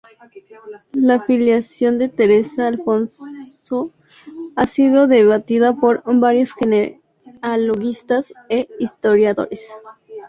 La 0.93 1.21
filiación 1.21 1.99
de 1.99 2.09
Teresa 2.09 2.65
Alfonso 2.65 3.23
ha 4.55 4.65
sido 4.65 5.05
debatida 5.05 5.75
por 5.75 6.01
varios 6.19 6.55
genealogistas 6.55 8.33
e 8.49 8.67
historiadores. 8.79 9.71